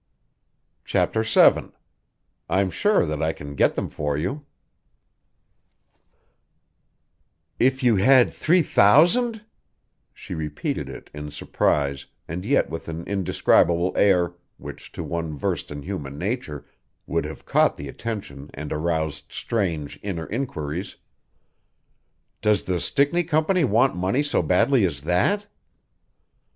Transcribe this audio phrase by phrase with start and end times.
[0.83, 1.73] CHAPTER VII
[2.49, 4.47] "I'm sure that I can get them for you"
[7.59, 9.43] "If you had three thousand!"
[10.11, 15.69] She repeated it in surprise and yet with an indescribable air, which to one versed
[15.69, 16.65] in human nature
[17.05, 20.95] would have caught the attention and aroused strange inner inquiries.
[22.41, 25.45] "Does the Stickney Company want money so badly as that?"